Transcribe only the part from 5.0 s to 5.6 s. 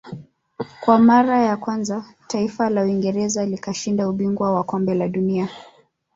dunia